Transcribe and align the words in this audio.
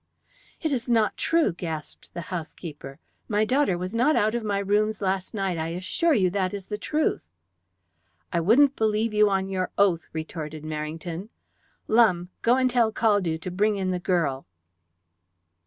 "It 0.63 0.71
is 0.71 0.89
not 0.89 1.15
true," 1.15 1.53
gasped 1.53 2.11
the 2.15 2.21
housekeeper. 2.33 2.97
"My 3.27 3.45
daughter 3.45 3.77
was 3.77 3.93
not 3.93 4.15
out 4.15 4.33
of 4.33 4.43
my 4.43 4.57
rooms 4.57 4.99
last 4.99 5.35
night, 5.35 5.59
I 5.59 5.67
assure 5.67 6.15
you 6.15 6.31
that 6.31 6.55
is 6.55 6.65
the 6.69 6.77
truth." 6.79 7.21
"I 8.33 8.39
wouldn't 8.39 8.75
believe 8.75 9.13
you 9.13 9.29
on 9.29 9.47
your 9.47 9.69
oath," 9.77 10.07
retorted 10.11 10.63
Merrington. 10.63 11.29
"Lumbe, 11.87 12.29
go 12.41 12.55
and 12.55 12.67
tell 12.67 12.91
Caldew 12.91 13.37
to 13.41 13.51
bring 13.51 13.75
in 13.75 13.91
the 13.91 13.99
girl." 13.99 14.47